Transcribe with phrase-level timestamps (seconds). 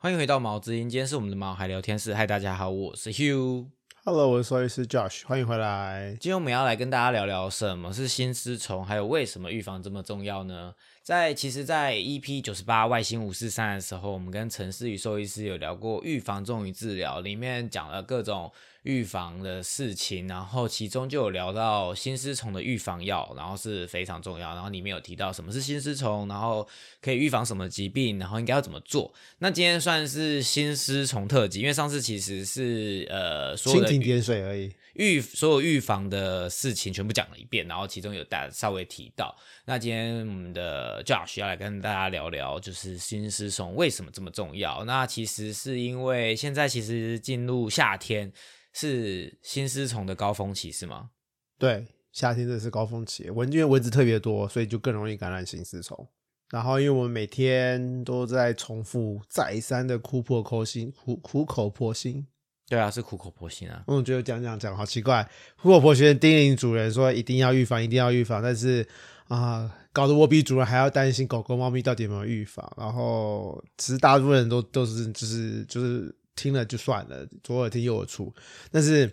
[0.00, 2.14] 欢迎回到毛之音，今天是我们的毛孩聊天室。
[2.14, 3.66] 嗨，大家好，我是 Hugh。
[4.04, 6.10] Hello，我是兽医师 Josh，欢迎回来。
[6.20, 10.72] 今天我们要来跟大家聊聊什么是心丝虫，还有为什么预防这么重要呢？
[11.08, 26.68] 在其实，在 EP 九十八外星五四三的时候，我们跟陈思宇兽医师有聊过预防重于治疗，里面讲了各种预防的事情，然后其中就有聊到新丝虫的预防药，然后是非常重要，然后里面有提到什么是新丝虫，然后
[27.00, 29.10] 可以预防什么疾病，然后应该要怎么做。
[29.38, 34.70] 那今天算是新丝虫特辑，因为上次其实是呃蜻蜓点水而已。
[34.98, 39.34] 预所有预防的事情全部讲了一遍，然后其中有大稍微提到。
[39.64, 44.84] 那今天我们的 Josh 要来跟大家聊聊，就是新丝虫为什么这么重要？
[44.84, 48.32] 那其实是因为现在其实进入夏天，
[48.72, 51.10] 是新丝虫的高峰期，是吗？
[51.58, 56.08] 对，夏天这是高峰期，蚊因为蚊子特别多，所以就更容易感染新丝虫。
[56.50, 62.26] 然后，因为我们每天都在重复再三的苦破口心，苦苦口婆心。
[62.68, 63.82] 对啊，是苦口婆心啊。
[63.86, 65.26] 我觉得讲讲讲好奇怪，
[65.60, 68.86] 苦口婆心地叮咛主人说一定要预防，一定要预防，但是
[69.28, 72.70] 啊、搞得我比主人还要担心狗狗、猫咪到底有没有预防。
[72.76, 78.30] 然后，其实大部分人都都是就是就是听了就算了，左耳听右耳出。
[78.70, 79.10] 但是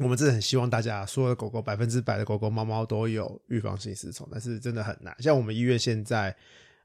[0.00, 5.14] 我们真的很希望大家所有的狗狗百分之百的狗狗、猫猫都有预防性丝虫，但是真的很难。
[5.20, 6.36] 像我们医院现在。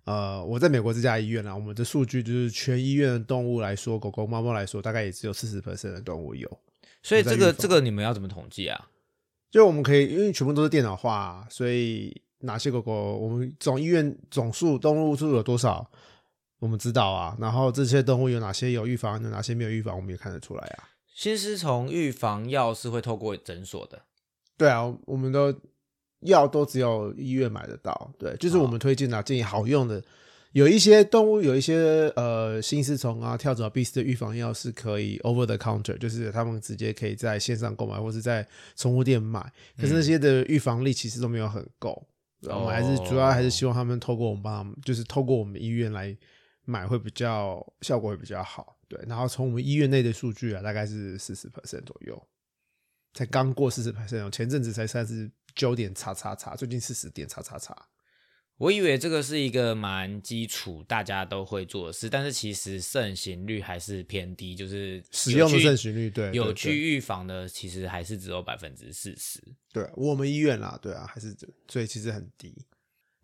[0.06, 6.48] 呃，我在美国这家医院啊，我们的数据就是全医院的动物来说，狗狗、猫猫来说，大概也只有四十 percent 的动物有。
[7.02, 8.90] 所以这个这个你们要怎么统计啊？
[9.52, 15.90] 就我们可以，因为全部都是电脑化，所以哪些狗狗，我们总医院总数动物数有多少，
[16.60, 17.36] 我们知道啊。
[17.40, 20.90] 然后这些动物有哪些有预防，有哪些没有预防，我们也看得出来啊。
[21.14, 24.04] 新丝虫预防药是会透过诊所的。
[24.58, 25.54] 对啊，我们都
[26.22, 28.14] 药都只有医院买得到。
[28.18, 30.04] 对，就是我们推荐啊，建议好用的。
[30.52, 39.42] 有一些动物，有一些呃心丝虫啊、跳蚤、蜱丝的预防药是可以 over the counter，就是他们直接可以在线上购买，或是在宠物店买。
[39.78, 42.08] 可是那些的预防力其实都没有很够。
[42.42, 46.16] 对我们还是主要还是希望他们透过我们帮他们，就是透过我们医院来
[46.64, 48.78] 买会比较效果会比较好。
[48.88, 52.28] 对，然后从我们医院内的数据啊，大概是四十 percent 左右，
[53.14, 57.76] 才刚过四十 percent 哦，前阵子才三十九点叉叉叉，最近四十点叉叉叉。
[58.58, 69.44] 我以为这个是一个蛮基础，大家都会做的事，但是其实盛行率还是偏低，就是使用的盛行率对对有去预防的，其实还是只有百分之四十。
[69.74, 71.36] 对，我们医院啦，对啊，还是
[71.68, 72.56] 所以其实很低。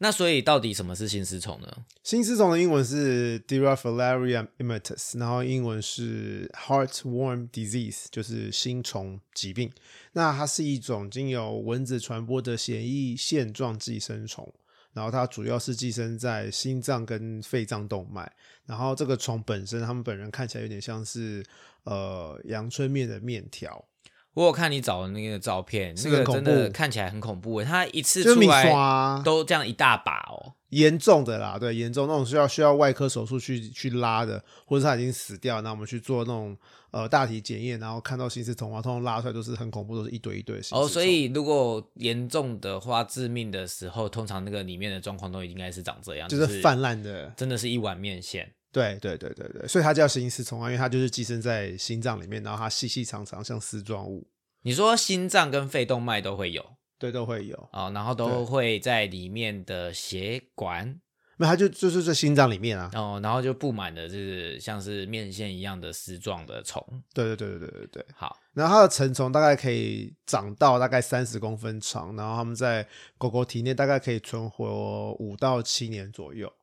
[0.04, 1.86] 那所以到底什么是新丝虫呢？
[2.02, 9.72] 新丝虫的英文是 Diraphalaria immitus，然后英文是 Heartworm disease，就是心虫疾病。
[10.14, 14.52] 那它是一种经由蚊子传播的显异线状寄生虫，
[14.94, 18.34] 然后它主要是寄生在心脏跟肺脏动脉。
[18.66, 21.46] 然后这个虫本身，它们本人看起来有点像是
[21.84, 23.86] 呃阳春面的面条，
[24.34, 27.66] 我有看你找的那个照片，那个恐真的怖看起来很恐怖耶。
[27.66, 30.54] 它一次出来都这样一大把哦。
[30.70, 36.56] 严重的啦，对，严重那种需要需要外科手术去去拉的，或者是他已经死掉，那我们去做那种
[36.92, 40.62] 呃大体检验，然后看到心丝虫啊，通常拉出来都是很恐怖，都是一堆一堆。
[40.72, 48.50] 哦，所以如果严重的话，致命的时候，通常那个里面的状况都应该是长这样，就是是泛滥的，真的是一碗面线。
[48.72, 54.28] 对对对对对，所以它叫心丝虫啊，因为它就是寄生在心脏里面，然后它细细长长像丝状物，
[54.62, 56.66] 你说心脏跟肺动脉都会有
[56.98, 57.70] 对，都会有。
[57.74, 61.00] 哦，然后都会在里面的血管
[61.38, 66.86] 那它就就是在心脏里面啊，哦，然后就布满的就是像是面线一样的丝状的虫。
[67.16, 68.06] 对对对对对对对。
[68.14, 72.88] 好，然后它的成虫大概可以长到大概三十公分长，然后它们在
[73.18, 76.54] 狗狗体内大概可以存活五到七年左右。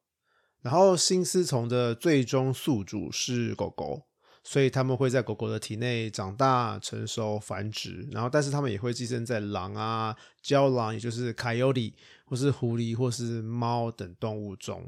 [0.62, 4.02] 然后新丝虫的最终宿主是狗狗，
[4.42, 8.08] 所以它们会在狗狗的体内长大、成熟、繁殖。
[8.10, 11.92] 然后，但是它们也会寄生在狼啊、郊狼，也就是 coyote
[12.24, 14.84] 或是狐狸或是猫等动物中。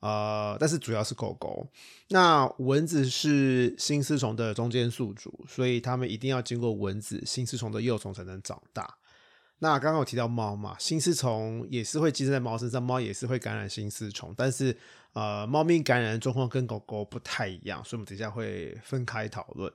[0.00, 1.68] 呃，但是主要是狗狗。
[2.08, 8.98] 那蚊子是新丝虫的中间宿主，所以它们一定要经过蚊子，新丝虫的幼虫才能长大。
[9.62, 14.76] 那刚刚有提到猫嘛，新丝虫也是会寄生在猫身上，猫也是会感染新丝虫，但是
[15.12, 19.72] 呃，猫咪感染的状况跟狗狗不太一样，所以我们等一下会分开讨论。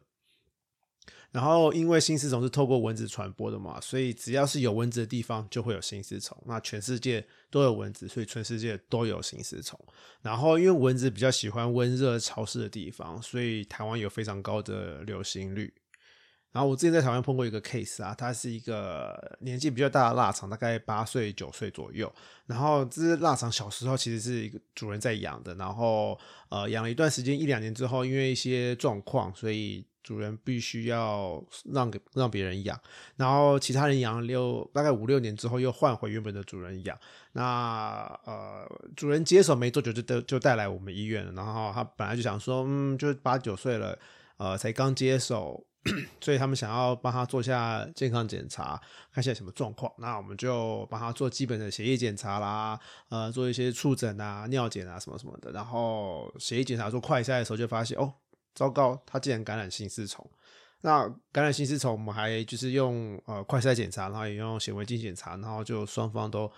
[1.31, 6.37] 然后，因为新丝虫是透过蚊子传播的嘛，所以只要是有蚊子的地方就会有新丝虫。
[6.45, 9.79] 那全世界都有蚊子，所以全世界都有新丝虫。
[10.21, 15.73] 然后，因为蚊子比较喜欢温热潮湿的地方，所以台湾有非常高的流行率。
[16.53, 22.11] 然后我之前在台湾碰过一个 case 啊，它是一个年纪比较大的腊肠，大概八岁九岁左右。
[22.47, 26.17] 然后这只腊肠小时候其实是一个主人在养的，然后
[26.49, 32.79] 呃养了一段时间一两年之后，因为一些状况，所以主人必须要让给让别人养。
[33.17, 36.97] 然后其他人养了六大概五六年之后，又换回原本的主人养。
[37.33, 38.65] 那呃
[38.95, 41.31] 主人接手没多久就就就带来我们医院了。
[41.33, 43.99] 然后他本来就想说，嗯，就八九岁了，
[44.37, 45.63] 呃才刚接手。
[46.21, 48.81] 所以他们想要帮他做下健康检查，
[49.11, 49.91] 看下什么状况。
[49.97, 52.79] 那我们就帮他做基本的血液检查啦，
[53.09, 55.51] 呃，做一些触诊啊、尿检啊什么什么的。
[55.51, 58.13] 然后血液检查做快筛的时候，就发现哦，
[58.53, 60.29] 糟糕，他竟然感染心丝虫。
[60.81, 66.51] 那感染心丝虫，我们还就是用呃快筛检查，然后也用显微镜检查，然后就双方都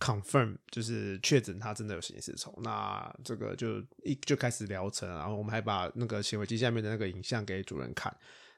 [0.00, 2.52] confirm 就是确诊他真的有心丝虫。
[2.62, 8.14] 那这个就一就开始疗程，然后我们还把那个显微镜下面的那个影像给主人看。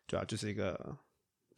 [0.09, 0.97] 对啊，就是一个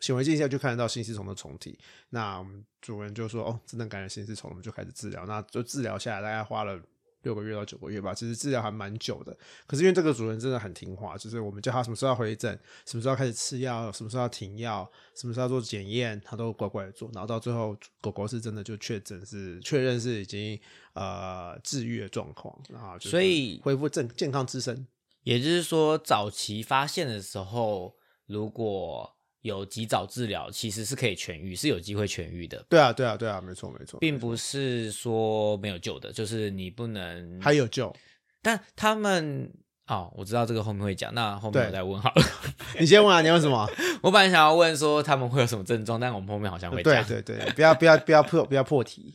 [0.01, 1.79] 显微镜下就看得到心丝虫的虫体。
[2.09, 6.81] 那我们主人就说：“哦，真的感染心丝虫，我们就开始治疗。”那就治疗下来，大概花了
[7.23, 8.15] 六个月到九个月吧。
[8.15, 9.37] 其实治疗还蛮久的。
[9.67, 17.11] 可是因为这个主人真的很听话，就是我们叫他什么时候要回诊，什么时候开始吃药，什么时候要停药，什么时候要做检验，他都乖乖的做。
[17.13, 20.59] 然后到最后，狗狗是真的就确诊是确认是已经
[20.95, 24.87] 呃治愈的状况，然后所以恢复正健康之身。
[25.23, 28.00] 也就是说，早期发现的时候。
[28.31, 29.11] 如果
[29.43, 32.65] 有及早治疗，其实是可以痊愈，是有机会痊愈的。
[32.69, 37.95] 对啊，对啊，对啊，没错，没错，并不是说没有救的，就是你不能还有救。
[38.43, 39.51] 但他们
[39.87, 42.23] 哦，我知道这个后面会讲，那后面我再问好了。
[42.79, 43.69] 你先问啊，你问什么？
[44.03, 47.05] 我本来想要问说他们会有什么症状，但我们后面好像会讲。
[47.05, 49.15] 对对对，不要不要不要破不要破题。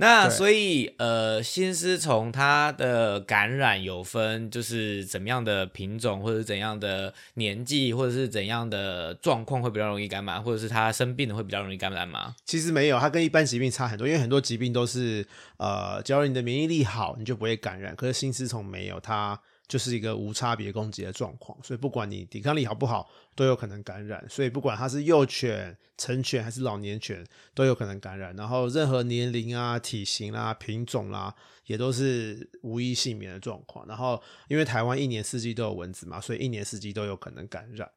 [0.00, 12.36] 那所以呃，新丝虫它的感染有分，就是怎么样的品种，或者怎样的年纪，或者是怎样的状况会比较容易感染，或者是它生病的会比较容易感染吗？
[12.44, 17.96] 其实没有，它跟一般疾病差很多，因为很多疾病都是呃，只要你的免疫力好，你就不会感染。
[17.96, 19.40] 可是新丝虫没有，它。
[19.68, 24.24] 就是一个无差别攻击的状况，所以不管你抵抗力好不好，都有可能感染。
[24.26, 27.22] 所以不管它是幼犬、成犬还是老年犬，
[27.52, 28.34] 都有可能感染。
[28.34, 31.34] 然后任何年龄啊、体型啦、品种啦，
[31.66, 33.86] 也都是无一幸免的状况。
[33.86, 37.90] 然后因为台湾一年四季都有蚊子嘛，所以一年四季都有可能感染。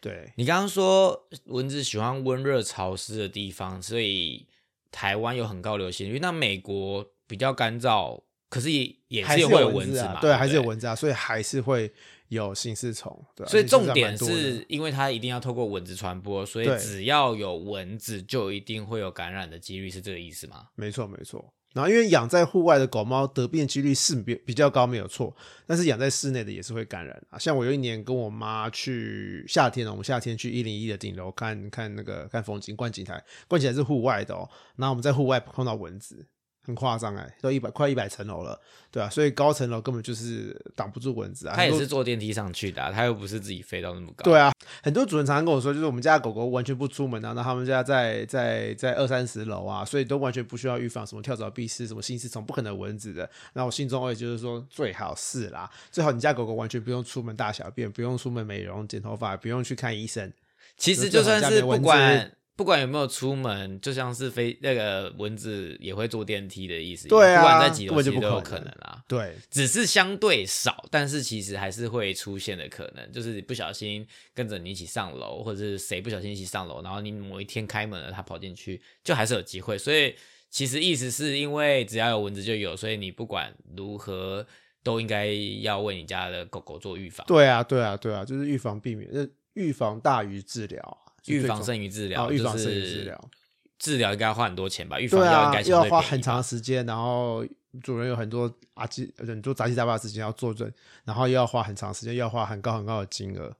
[0.00, 4.46] 对你刚刚说蚊子喜欢温热潮湿的地方，所以
[4.92, 6.20] 台湾有很高流行率。
[6.20, 8.22] 那美国比较干燥。
[8.48, 11.92] 可是也也是会有蚊子嘛，对，还是有蚊子啊，所以还是会
[12.28, 13.24] 有心丝虫。
[13.34, 20.68] 对，所以重点是因为它一定要透过蚊子传播，所以只要有蚊子，就一定会有感染的几率，是这个意思吗？
[20.76, 21.52] 没错，没错。
[21.74, 25.36] 然后因为养在户外的狗猫得病几率是比比较高，没有错。
[25.66, 27.38] 但是养在室内的也是会感染啊。
[27.38, 34.48] 像我有一年跟我妈去夏天呢，我们夏天去一零一的顶楼看看那个看风景，观景台，观景台是户外的哦。
[34.76, 36.26] 然后我们在户外碰到蚊子。
[36.66, 38.60] 很夸张哎，都一百快一百层楼了，
[38.90, 41.54] 对啊，所以高层楼根本就是挡不住蚊子啊。
[41.54, 44.24] 他也是坐电梯上去的，他又不是自己飞到那么高。
[44.24, 44.52] 对啊，
[44.82, 53.30] 很多主人常常跟我说，就是我们家狗狗完全不出门啊，那他们家在在在二三十楼啊，所以都完全不需要预防什么跳蚤、蜱虱、什么心丝虫，不可能蚊子的。
[53.52, 60.32] 那我心中也就是说，最好是啦，最好你家狗狗完全不用出门大小便，不用出门美容、剪头发，不用去看医生。
[60.76, 62.32] 其实就算是不管。
[62.56, 67.06] 不管有没有出门，就像是飞那个蚊子也会坐电梯的意思。
[67.06, 69.04] 对啊，不管在几楼其实都有可能啦。
[69.06, 79.76] 对，只是相对少，但是其实还是会出现的可能，就是不小心跟着你一起上楼，或者是谁不小心一起上楼，然后你某一天开门了，它跑进去，就还是有机会。
[79.76, 80.14] 所以
[80.48, 84.46] 其实意思是因为只要有蚊子就有，所以你不管如何
[84.82, 85.26] 都应该
[85.60, 87.26] 要为你家的狗狗做预防。
[87.26, 89.10] 对啊，对啊，对啊，就是预防避免，
[89.52, 90.98] 预防大于治疗。
[91.26, 93.30] 预防胜于治疗，预防胜于治疗。
[93.78, 94.98] 治疗应该要花很多钱吧？
[94.98, 97.44] 预防药应该要花很长时间，然后
[97.82, 100.72] 主人有很多啊鸡很多杂七杂八的事情要做准，
[101.04, 103.54] 然后又要花很长时间，又要花很高很高的金额。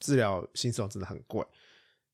[0.00, 1.44] 治疗新手真的很贵，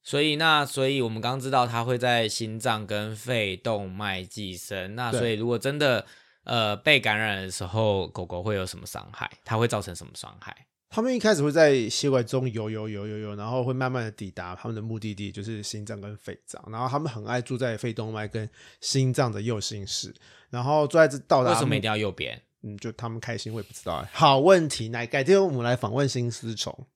[0.03, 6.07] 所以那所以我们刚刚知道它会在心脏跟肺动脉寄生，那所以如果真的
[6.45, 9.31] 呃被感染的时候，狗狗会有什么伤害？
[9.45, 10.67] 它会造成什么伤害？
[10.95, 16.63] 他们一开始会在血管中游游游游游，然后会慢慢的抵达他们的目的地，就是心脏跟肺脏。
[16.71, 18.49] 然后他们很爱住在肺动脉跟
[18.81, 20.15] 心脏的右心室，
[20.51, 21.51] 然后住在这到达。
[21.51, 22.41] 为什么一定要右边？
[22.63, 24.07] 嗯，就他们开心，我也不知道。
[24.13, 26.87] 好问题，那改天我们来访问心丝虫，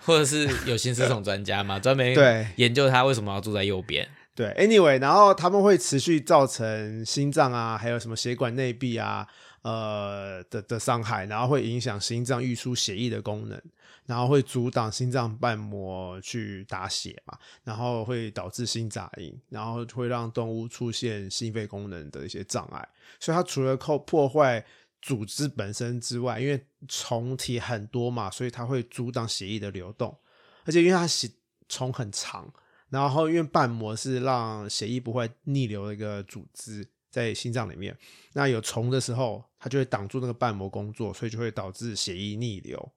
[0.00, 1.78] 或者是有心丝虫专家吗？
[1.78, 4.08] 专门对研究他为什么要住在右边。
[4.34, 9.28] 对，anyway，然后他们会持续造成心脏啊，还有什么血管内壁啊。
[9.62, 13.60] 呃的的伤害，然后会影响心脏运输血液的功能，
[14.06, 22.88] 然后会阻挡心脏瓣膜去打血嘛，然后会导致心杂音，然后会让动物出现心肺功能的一些障碍。
[23.20, 24.64] 所以它除了靠破坏
[25.00, 30.16] 组织本身之外，因为虫体很多嘛，所以它会阻挡血液的流动，
[30.64, 31.30] 而且因为它血
[31.68, 32.52] 虫很长，
[32.88, 36.86] 然后因为瓣膜是让血液不会逆流的一个组织。
[37.12, 37.96] 在心脏里面，
[38.32, 42.92] 那有虫的时候，它就会挡住那个瓣膜工作，所以就会导致血液逆流，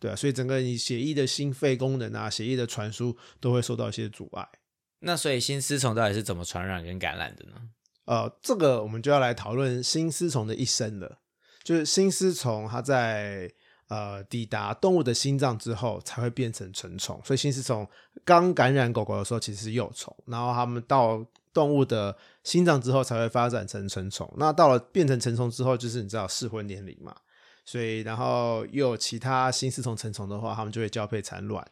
[0.00, 4.46] 对啊，所以整个你血液的心肺功能啊，血液的传输都会受到一些阻碍。
[4.98, 7.52] 那所以新丝虫到底是怎么传染跟感染的呢？
[8.06, 11.20] 呃，这个我们就要来讨论新丝虫的一生了。
[11.62, 13.50] 就是新丝虫它在
[13.88, 17.18] 呃抵达动物的心脏之后，才会变成成虫。
[17.24, 17.88] 所以新丝虫
[18.24, 27.14] 刚感染狗狗的时候，其实是幼虫，然后它们到动物的心脏之后才会发展成成虫，那到了变成成虫之后，就是你知道适婚年龄嘛，
[27.64, 31.66] 所以然后又有其他新丝虫成虫的话，它们就会交配产卵，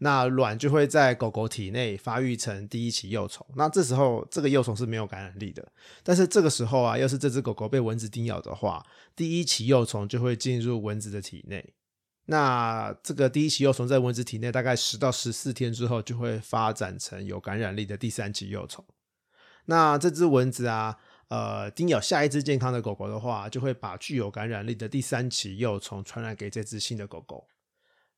[0.00, 5.66] 那卵就会在狗狗体内发育成第一期幼虫，那这时候这个幼虫是没有感染力的，
[6.02, 8.84] 但是这个时候啊，要是这只狗狗被蚊子叮咬的话，
[9.14, 11.72] 第一期幼虫就会进入蚊子的体内，
[12.26, 18.84] 那这个第一期幼虫在蚊子体内大概十到十四天之后，就会发展成有感染力的第三期幼虫。
[19.66, 20.96] 那这只蚊子啊，
[21.28, 27.46] 呃，叮咬下一只健康的狗狗的话，就会把具有感染力的第三期幼虫传染给这只新的狗狗。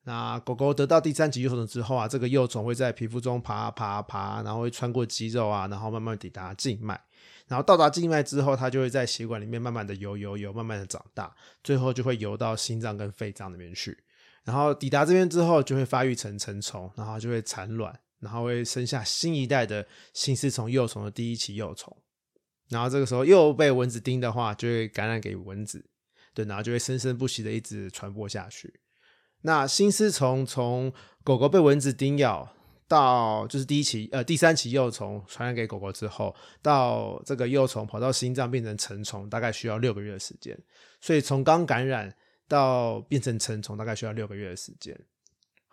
[0.04, 7.00] 那狗狗得到第三期幼虫之后啊，这个幼虫会在皮肤中爬爬爬，然后会穿过肌肉啊，然后慢慢抵达静脉，
[7.46, 11.32] 然后到达静脉之后，它就会在血管里面慢慢的游游游，慢慢的长大，
[11.62, 13.96] 最后就会游到心脏跟肺脏那边去。
[14.42, 17.96] 然后抵达这边之后，就会发育成成虫，然后就会产卵。
[18.22, 21.94] 然后会生下新一代的新丝虫幼虫的第一期幼虫，
[22.68, 25.84] 然后这个时候又被蚊子叮的话，就会感染给蚊子，
[26.32, 28.80] 对，然后就会生生不息的一直传播下去。
[29.40, 30.92] 那新丝虫从
[31.24, 32.48] 狗狗被蚊子叮咬
[32.86, 40.56] 到就是第一期呃第三期幼虫传染给狗狗之后，到这个幼虫跑到心脏变成成虫，大概需要六个月的时间。
[41.00, 42.14] 所以从刚感染
[42.46, 44.96] 到变成成虫，大概需要六个月的时间。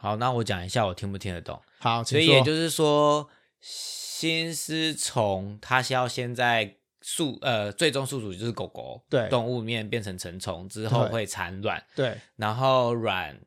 [0.01, 1.61] 好，那我讲一下，我听不听得懂？
[1.79, 3.29] 好，所以也就是说，
[3.59, 13.37] 新丝虫它是要先在宿呃最终宿主就是狗狗对动物面变成成虫之后会产卵，对，然后卵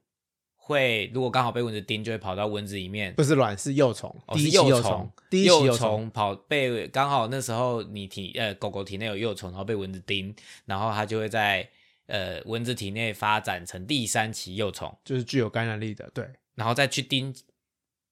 [0.57, 10.35] 会如果刚好被蚊子叮，就会跑到蚊子里面，不是卵是幼虫，第一期幼虫，第一期幼幼虫跑被刚好那时候你体呃狗狗体内有幼虫，然后被蚊子叮，
[10.67, 11.67] 然后它就会在
[12.09, 16.29] 呃蚊子体内发展成第三期幼虫，就是具有感染力的，对。
[16.55, 17.35] 然后再去盯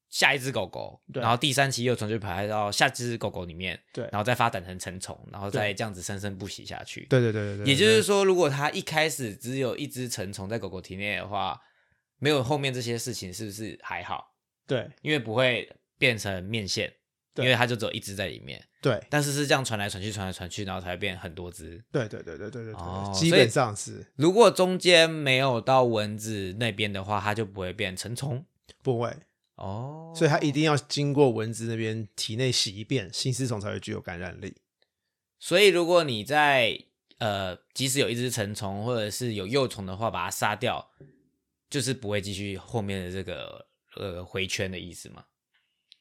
[0.09, 7.07] 下一只狗狗，然后第三期幼虫就排到下只狗狗里面，对，然后再发展成成虫，然后再这样子生生不息下去。
[7.09, 7.67] 对对对对对。
[7.67, 11.61] 也就是说，如果它一开始只有一只成虫在狗狗体内的话，
[12.19, 14.35] 没有后面这些事情，是不是还好？
[14.67, 16.93] 对，因为不会变成面线，
[17.37, 18.63] 因为它就只有一只在里面。
[18.83, 21.83] 对，但是是这样传来传去，传来传去，然后才会变很多只。
[21.93, 28.45] 对对对对对对哦对，基本上是如果中间没有到蚊子那边的话，它就不会变成虫。
[28.83, 29.15] 不会
[29.57, 34.57] 哦，所以它一定要经过蚊子那边体内洗一遍，新丝虫才会具有感染力。
[35.39, 36.79] 所以如果你在
[37.19, 40.91] 呃，即使有一只成虫或者是有幼虫的话，把它杀掉，
[41.69, 45.25] 就是不会继续后面的这个呃回圈的意思嘛？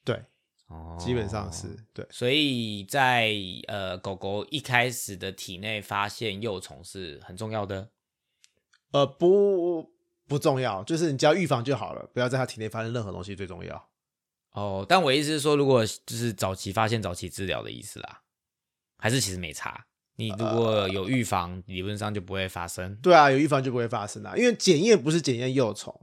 [0.02, 0.22] 对，
[0.70, 2.06] 哦，基本上是对。
[2.10, 3.34] 所以在
[3.68, 7.90] 呃狗狗一开始的体内发现幼虫是很重要的。
[8.92, 9.92] 呃，不
[10.26, 13.88] 不重要，就是你只要预防就好了，不要在它体内发生任何东西最重要。
[14.52, 18.22] 哦，但我意思是说，如果就是早期发现、早期治疗的意思啦，
[18.98, 19.86] 还是其实没差。
[20.16, 22.94] 你如果有预防，理论上就不会发生。
[22.96, 25.98] 对啊，有预防就不会发生啊，因为检验不是检验幼虫，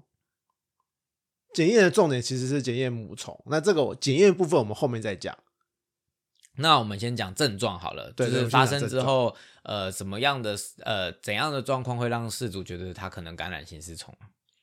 [1.54, 3.39] 检验的重点其实是检验母虫。
[3.48, 5.38] 那这个检验部分我们后面再讲。
[6.60, 14.12] 那我们先讲症状好了，就是发生之后，呃，什么样的呃怎样的状况会让事主觉得他可能感染新丝虫？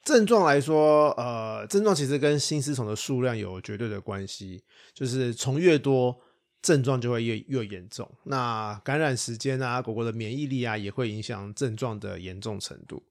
[0.03, 6.21] 症状来说，呃，症状其实跟新丝虫的数量有绝对的关系，就是虫越多，
[6.61, 8.11] 症状就会越越严重。
[8.25, 13.03] 那感染时间啊，狗狗的免疫力啊，也会影响症状的严重程度。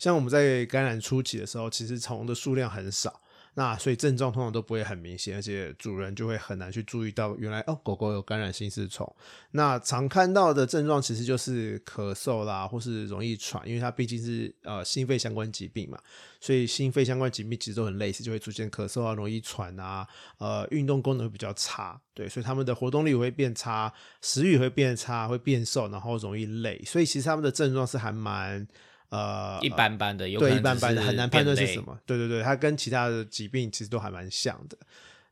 [0.00, 3.20] 像我们在感染初期的时候，其实虫的数量很少，
[3.52, 9.14] 那所以症状通常都不会很明显，而且主人就会很难去注意到原来哦狗狗有感染心丝虫。
[9.50, 15.98] 那常看到的症状其实就是咳嗽啦，或是容易喘，因为它毕竟是呃心肺相关疾病嘛，
[16.40, 23.92] 所以心肺相关疾病其实都很类似，就会出现咳嗽啊、容易喘啊，呃运动功能会比较差，对，所以他们的活动力会变差，
[24.22, 28.66] 食欲会变差，会变瘦，然后容易累，所以其实他们的症状是还蛮。
[29.10, 31.98] 呃，一般般的，有对一般般的，很难判断是什么。
[32.06, 34.78] 对对对，它跟其他的疾病其实都还蛮像的。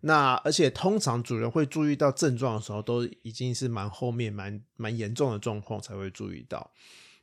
[0.01, 6.71] 那而且通常主人会注意到症状的时候，都已经是蛮后面、蛮蛮严重的状况才会注意到。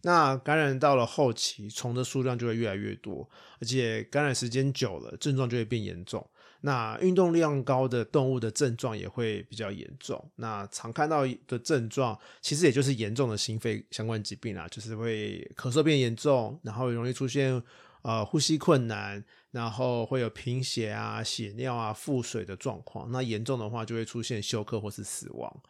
[0.02, 6.26] 那感染到了后期，虫的数量就会越来越多，而且感染时间久了，症状就会变严重。
[6.66, 10.20] 那运动量高的动物的症状也会比较严重。
[10.38, 17.62] 那常看到的症状，其实也就是严重的心肺相关疾病啊，就是会咳嗽变严重，然后容易出现
[18.02, 23.12] 呃呼吸困难，然后会有贫血啊、血尿啊、腹水的状况。
[23.12, 25.62] 那严重的话，就会出现休克或是死亡。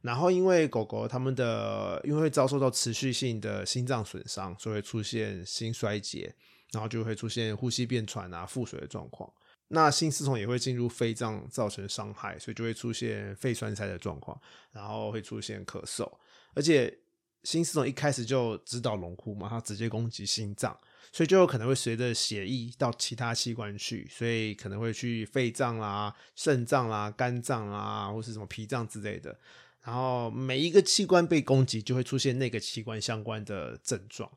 [0.00, 6.34] 然后因为狗狗它们的因为会遭受到持续性的心脏损伤，所以会出现心衰竭，
[6.72, 9.30] 然后就会出现呼吸变喘啊、腹水的状况。
[9.68, 14.40] 那心丝虫也会进入肺脏，造成伤害，所以就会出现肺栓塞的状况，
[14.72, 16.10] 然后会出现咳嗽。
[16.54, 16.98] 而且
[17.42, 20.74] 心丝虫一开始就知道龙窟嘛，它直接攻击心脏，
[21.12, 29.38] 所以就有可能会随着血液到其他器官去，所以可能会去肺脏啦、肾脏啦、肝脏啦，或是什么脾脏之类的。
[29.82, 34.30] 然后每一个器官被攻击，就会出现那个器官相关的症状。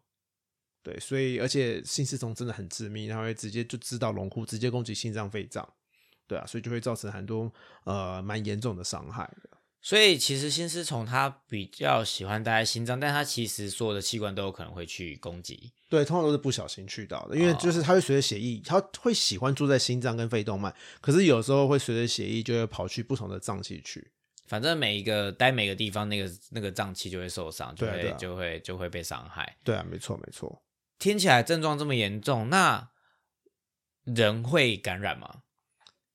[0.84, 5.68] 对，所以而且心丝虫真的很致命，它会直接就知道龙窟，直接攻击心脏、肺脏，
[6.28, 7.52] 对啊，所以就会造成很多
[7.84, 9.50] 呃蛮严重的伤害的。
[9.84, 15.72] 所以其实心丝虫它比较喜欢待在心脏，但它其实所有的器官都有可能会去攻击。
[15.90, 20.72] 对，通常都是不小心去到的，因为就是它会随着血液，它会喜欢住在心脏跟肺动脉，
[21.02, 24.12] 可是有时候会随着血液就会跑去不同的脏器去。
[24.46, 29.58] 反正每一个待每个地方，那个那个脏器就会受伤，就会就会就会被伤害。
[29.64, 30.62] 对啊，没错没错。
[31.02, 32.92] 听起来症状这么严重，那
[34.04, 35.42] 人会感染吗？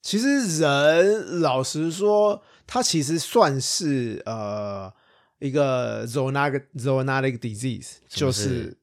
[0.01, 4.95] 其实人老实说，它其实算是呃
[5.41, 8.79] 一个 zoonotic zoonotic disease，就是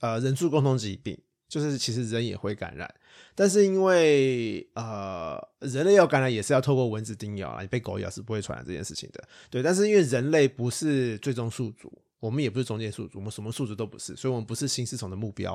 [0.00, 2.94] 呃人畜共同疾病，就是其实人也会感染，
[3.34, 9.24] 但是因为呃人类要感染也是要透过蚊子叮咬啊，你被狗咬是不会传染这件事情的。
[9.50, 11.92] 对，但是因为人类不是最终宿主。
[12.20, 15.54] 我们也不是中间宿主，我们什么宿主都不是，所以我们不是新丝虫的目标，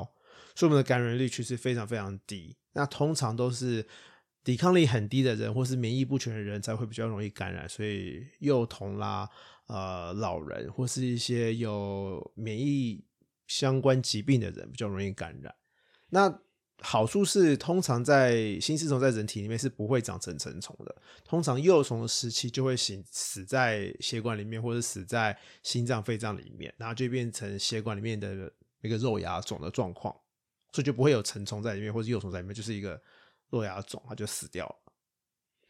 [0.54, 2.56] 所以我们的感染率其实非常非常低。
[2.72, 3.86] 那通常都是
[4.42, 9.28] 抵抗力很低的人，或是免疫不全的人才会比较容易感染，所以幼童啦、
[9.66, 13.04] 呃老人或是一些有免疫
[13.46, 15.54] 相关疾病的人比较容易感染。
[16.08, 16.40] 那
[16.84, 20.94] 好处是，通常在新丝虫在人体里面是不会长成成虫的。
[21.24, 30.14] 通常幼虫的时期就会死死在血管里面，或者死在心脏、肺脏里面，然后就变成血管里面的一个肉芽肿的状况，
[30.72, 33.00] 所以就不会有成虫在里面，或者幼虫在里面，就是一个
[33.48, 34.76] 肉芽肿，它就死掉了。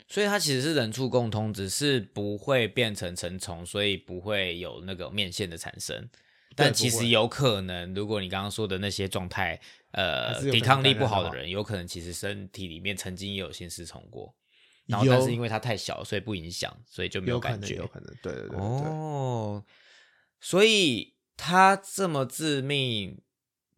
[0.09, 6.09] 所以它其实是人畜共通，只是不会变成成虫，所以不会有那个面线的产生。
[6.57, 9.61] 但其实有可能，如果你刚刚说的那些状态，
[9.95, 14.35] 呃，抵抗力不好的人，有可能其实身体里面曾经也有心丝虫过，
[14.87, 17.77] 然后但是因为它太小，所以不影响，所以就没有感觉。
[17.77, 18.59] 有可能，对对对。
[18.59, 19.65] 哦，
[20.41, 23.21] 所以它这么致命。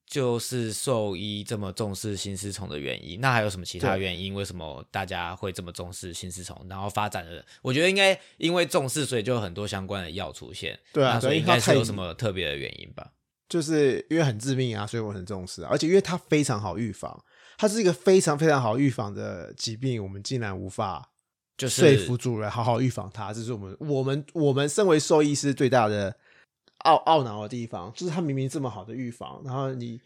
[0.08, 4.32] 就是兽医这么重视心丝虫的原因，那还有什么其他原因？
[4.32, 6.64] 为什么大家会这么重视心丝虫？
[6.70, 10.78] 然后发展的，我觉得应该因为重视，所以就有很多相关的药出现。
[10.92, 13.10] 对啊，所以应该是有什么特别的原因吧？
[13.48, 17.24] 就是因为很致命啊，所以我很重视，而且因为它非常好预防，
[17.56, 21.10] 它是一个非常非常好预防的疾病，我们竟然无法
[21.56, 26.16] 就是说服主人好好预防它，这是我们我们我们身为兽医师最大的。
[26.84, 29.98] 懊懊恼的地方就是，它明明这么好的预防，然后你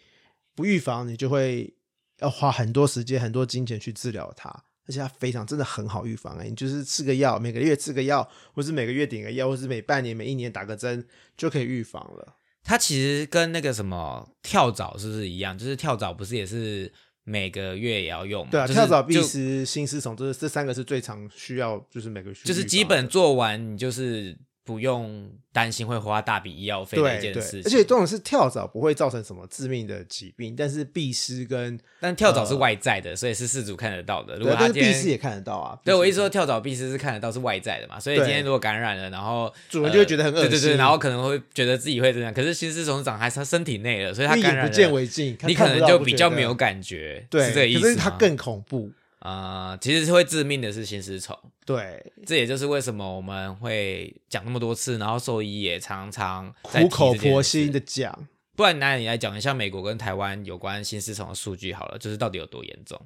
[0.55, 1.75] 不预防，你就会
[2.21, 4.49] 要花很多时间、很多金钱去治疗它，
[4.87, 12.37] 而且它非常真的很好预防哎，你就是吃个药，每个月吃个药，或是每个月点个药，或是每半年、每一年打个针就可以预防了。
[12.63, 15.57] 它其实跟那个什么跳蚤是不是一样？
[15.57, 16.93] 就是跳蚤不是也是
[17.25, 18.47] 每个月也要用？
[18.51, 24.39] 对啊，跳蚤、蜱虱、心丝虫，这这三个是最常需要，就是每个就是基本做完，你就是。
[24.71, 34.37] 不用担心会花大笔医药费的一件事情，而且这种是跳蚤不会造成什么致命的疾病，但是蜱虱跟但跳蚤是外在的，所以是事主看得到的。
[34.37, 35.77] 如果但是蜱虱也看得到啊。
[35.85, 42.33] 对我一说跳蚤、蜱虱是看得到是外在的嘛，所以今天如果感染了，然后主人就会觉得很恶心，对对对，然后可能会觉得自己会这样。
[42.33, 47.27] 可是心丝虫长在他身体内了，所以他感染不见为净，你可能就比较没有感觉。
[47.29, 47.81] 对，是这个意思。
[47.81, 48.93] 可是它更恐怖。
[49.21, 51.39] 呃，其实是会致命的是新丝虫。
[51.65, 58.27] 对，这也就是为什么我们会讲那么多次，然后兽医也常常苦口婆心的讲。
[58.57, 63.01] 不然，拿你来讲一下美国跟台湾有关新丝虫的数据好了，就是到底有多严重？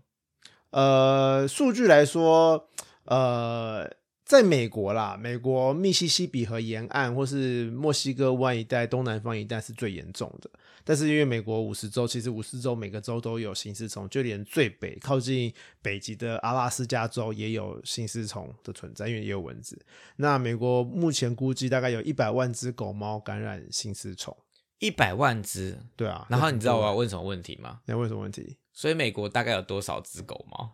[0.70, 2.68] 呃，数据来说，
[3.04, 3.88] 呃，
[4.24, 10.50] 在美国啦，美国密西西比河沿岸或是墨西哥湾一带、东南方一带是最严重的。
[10.84, 19.84] 但是因为美国五十州，其实五十州每个州都有新丝虫，就连最北靠近北极的阿拉斯加州也有新丝虫的存在，因为也有蚊子。
[20.16, 24.36] 那美国目前估计大概有一百万只狗猫感染新丝虫。
[24.80, 26.26] 一百万只，对啊。
[26.28, 27.80] 然后你知道我要问什么问题吗？
[27.86, 28.58] 你要问什么问题？
[28.74, 30.68] 所以美国大概有多少只狗猫？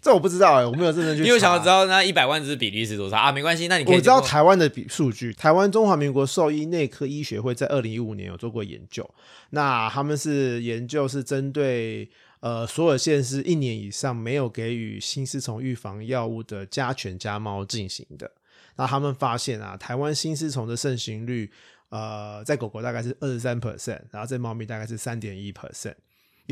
[0.00, 1.22] 这我不知道哎，我没有认真去。
[1.28, 3.30] 因为想要知道那一百万只比例是多少啊？
[3.30, 3.94] 没关系，那你可以。
[3.94, 9.08] 我知道台湾的比数据，台湾中华民国兽医内科医学会在二零一五年有做过研究，
[9.50, 12.10] 那他们是研究是针对
[12.40, 18.32] 呃所有县市一年以上没有给予新丝虫预防药物的家犬家猫进行的。
[18.76, 21.52] 那他们发现啊，台湾新丝虫的盛行率。
[21.90, 25.92] 呃，在狗狗大概是二十三 percent，然后在猫咪大概是三点一 percent，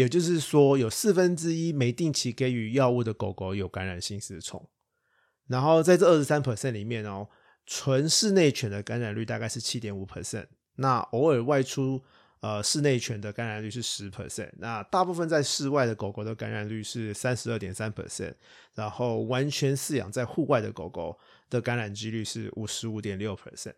[0.01, 4.67] 也就是说有四分之一没定期给予药物的狗狗有感染性丝虫。
[5.47, 7.29] 然后在这二十三 percent 里面哦，
[7.67, 12.03] 纯室内犬的感染率大概是七点五 percent，那偶尔外出
[12.41, 18.33] 呃室内犬的感染率是十 percent，那大部分在室外的狗狗的感染率是三十二点三 percent，
[18.75, 21.19] 然后完全饲养在户外的狗狗
[21.51, 23.75] 的感染几率是五十五点六 percent。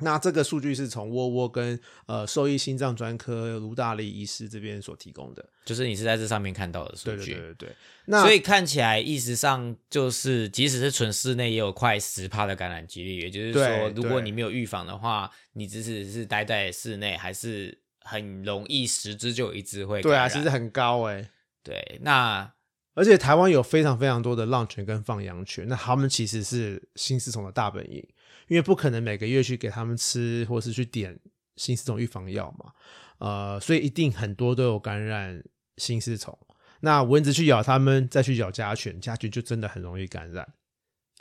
[0.00, 7.76] 那这个数据是从窝窝跟呃兽医心脏专科卢大力医师这边所提供的，就是你是在这上面看到的数据，对对对对。
[8.06, 13.20] 那所以看起来意识上就是，即使是纯室内，也有快十帕的感染几率。
[13.20, 20.02] 也就是说，如果你没有预防的话，你即使是待在室内，还是很容易十只就有一只会。
[20.02, 21.30] 对啊，其实很高哎。
[21.62, 22.52] 对，那
[22.94, 28.04] 而且台湾有非常非常多的浪犬跟放羊犬，那他们其实是新丝虫的大本营。
[28.48, 31.18] 因为不可能每个月去给他们吃，或是去点
[31.56, 32.72] 新丝虫预防药嘛，
[33.18, 35.42] 呃，所以一定很多都有感染
[35.76, 36.38] 新丝虫。
[36.80, 40.54] 那蚊子去咬它们，再去咬家犬，家犬就真的很容易感染。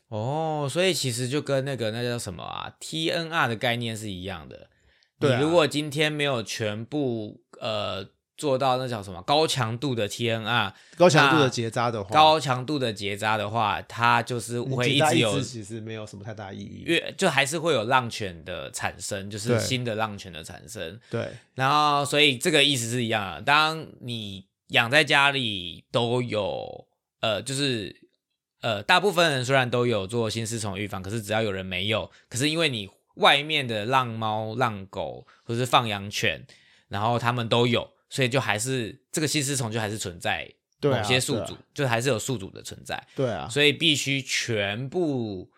[0.09, 4.69] 哦，所以其实就跟那个那叫什么啊，TNR 的概念是一样的。
[5.19, 8.09] 你如果今天没有全部呃。
[8.43, 20.99] 做到那叫什么高强度的 TNR，高强度的结扎的话，高强度的结扎的话，它就是会一直有，其实没有什么太大意义，因为就还是会有浪犬的产生，就是新的浪犬的产生。
[21.09, 23.41] 对，然后所以这个意思是一样的。
[23.43, 26.85] 当你养在家里都有，
[27.21, 27.95] 呃，就是
[28.59, 36.45] 呃，大部分人虽然都有做新丝虫预防，可是只要有人没有，可是因为你外面的浪猫、浪狗或是放养犬，
[36.89, 37.89] 然后他们都有。
[38.13, 40.47] 所以就还是这个新丝虫就还是存在
[40.79, 43.03] 某些宿主，就还是有宿主的存在。
[43.15, 45.49] 对啊，所以必须全部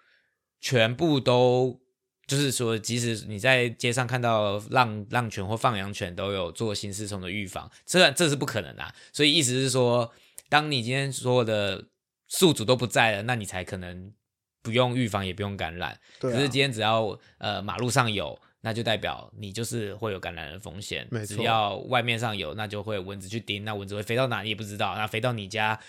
[0.62, 1.78] 全部都
[2.26, 8.96] 就是说，即使你在街上看到浪浪犬或放羊犬都有做新丝虫的预防，这这是不可能的。
[9.12, 10.14] 所以意思是说，
[10.48, 11.90] 当你今天所有的
[12.30, 14.14] 宿主都不在了，那你才可能
[14.62, 16.00] 不用预防，也不用感染。
[16.20, 18.40] 可是今天只要呃马路上有。
[18.66, 25.80] 那就代表你就是会有感染的风险，只要外面上有，那就会蚊子去叮，那蚊子会飞到哪里也不知道，那飞到你家，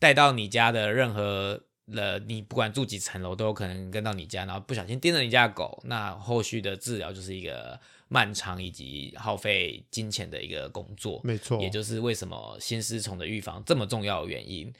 [0.00, 14.74] 带到你家的任何了，你不管住几层楼都有可能跟到你家，然后不小心叮了你家的狗，那后续的治疗就是一个漫长以及耗费金钱的一个工作，没错，也就是为什么新丝虫的预防这么重要的原因。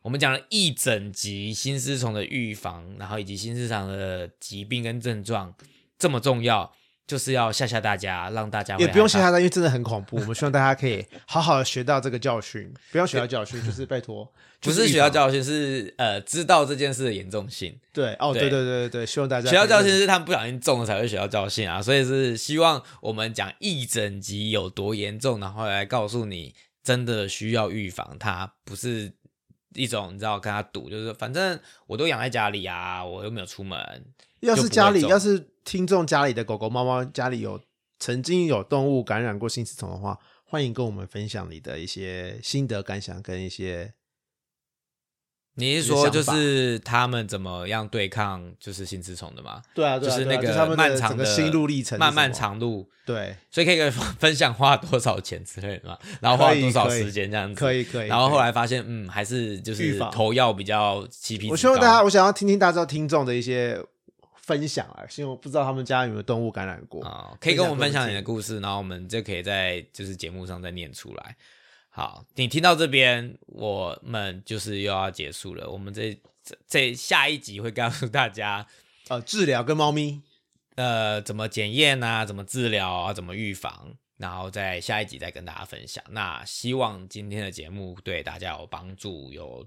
[0.00, 5.54] 我们讲了一整集新丝虫的预防，然后以及新丝虫的疾病跟症状
[5.98, 6.74] 这么重要。
[7.06, 10.16] 就是要吓吓大家，让大家也不用吓吓大家，因为真的很恐怖。
[10.16, 17.78] 我们希望大家可以好好的学到这个教训， 不要学到教训，就是拜托，不是学到教训，是呃知道这件事的严重性。
[17.92, 29.12] 对，哦，对对对对希望大家学到教训是他们不小心中了才会学到教训啊，所以是希望我们讲一整集有多严重，然后来告诉你真的需要预防它，不是
[29.74, 33.78] 一种你知道跟他赌，就是反正我都养在家里啊，我又没有出门。
[34.44, 35.48] 要是家里要是。
[35.64, 37.58] 听众家里的狗狗、猫猫家里有
[37.98, 43.94] 曾经有动物感染过新丝虫的话，欢迎跟我们分享你的一些心得感想跟一些。
[45.54, 49.62] 你是说就是他们怎么样对抗就是新丝虫的吗？
[49.74, 52.90] 对啊，就是那个漫长的心路历程，漫漫长路。
[53.06, 58.08] 对，所以可以分享花多少钱之类的嘛， 然后花多少时间这样子，可以可以。
[58.08, 61.50] 然后后来发现，嗯，还是就是投药比较稀皮。
[61.50, 63.82] 我希望大家，我想要听听大家听众的一些。
[64.46, 71.36] 分享啊，因为我不知道他们家有没有动物感染过啊，可以跟我们分享你的故事，然后我们就可以在就是节目上再念出来。
[71.88, 75.70] 好，你听到这边，我们就是又要结束了。
[75.70, 78.66] 我们这这这下一集会告诉大家，
[79.08, 80.20] 呃，治疗跟猫咪，
[80.74, 86.02] 呃，怎么检验啊，怎么治疗啊，怎么预防，然后在下一集再跟大家分享。
[86.10, 89.64] 那希望今天的节目对大家有帮助，有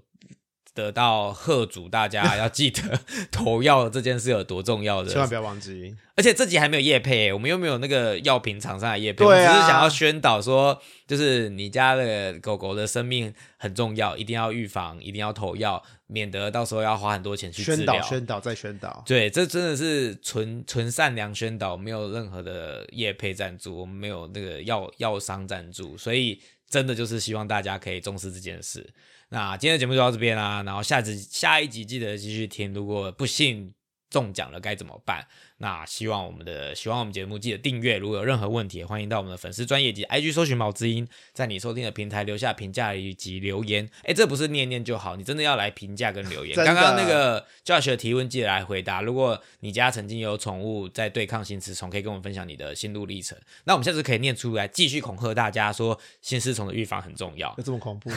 [0.78, 3.00] 得到贺主，大家 要记得
[3.32, 5.96] 投药这件事有多重要的，千万不要忘记。
[6.14, 18.02] 而且这集还没有叶配，我们又没有那个药品厂商的叶配，对啊我只是想要宣导说，就是你家的狗狗的生命很重要，一定要预防，一定要投药，免得到时候要花很多钱去治宣导、疗。
[18.02, 19.02] 宣导再宣导。
[19.04, 28.88] 对，这真的是纯纯善良宣导，没有任何的业配赞助，我们没有那个药药商赞助，所以真的就是希望大家可以重视这件事。
[29.30, 33.72] 那今天的节目就到这边啦，然后下集下一集记得继续听，如果不幸
[34.10, 35.26] 中奖了该怎么办？
[35.60, 43.88] 那希望我们的喜欢我们节目记得订阅，如果有任何问题，也欢迎到我们的粉丝专业及 IG 搜寻毛知音，在你收听的平台留下评价以及留言。
[44.04, 46.54] 哎，这不是念念就好，你真的要来评价跟留言。
[46.64, 49.02] 刚刚那个 Josh 的提问记得来回答。
[49.02, 53.36] 如果你家曾经有宠物在对抗新丝虫，可以跟我们分享你的心路历程。
[53.64, 57.64] 那我们下次可以念出来，继续恐吓大家说新丝虫的预防很重要有。
[57.64, 58.10] 这么恐怖？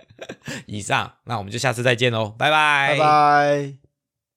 [0.66, 3.87] 以上，那我们就下次再见喽，拜拜，拜拜。